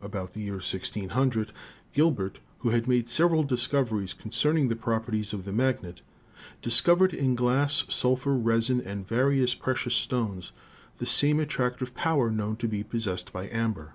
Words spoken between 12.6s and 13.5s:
be possessed by